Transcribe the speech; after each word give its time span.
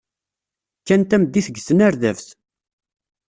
Kkan 0.81 1.01
tameddit 1.03 1.47
deg 1.49 1.57
tnerdabt. 1.67 2.27